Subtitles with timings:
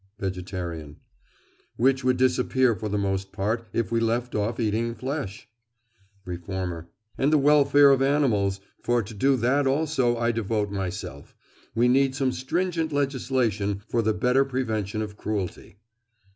[0.17, 0.95] VEGETARIAN:
[1.77, 5.47] Which would disappear for the most part if we left off eating flesh.
[6.25, 6.89] REFORMER:
[7.19, 11.35] And the welfare of animals—for to that also I devote myself.
[11.75, 15.77] We need some stringent legislation for the better prevention of cruelty.